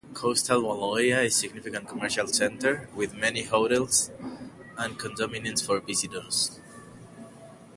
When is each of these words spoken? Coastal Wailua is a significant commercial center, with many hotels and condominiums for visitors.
Coastal 0.15 0.63
Wailua 0.63 0.99
is 0.99 1.13
a 1.13 1.29
significant 1.37 1.87
commercial 1.87 2.25
center, 2.25 2.89
with 2.95 3.13
many 3.13 3.43
hotels 3.43 4.09
and 4.75 4.97
condominiums 4.97 5.63
for 5.63 5.79
visitors. 5.79 6.59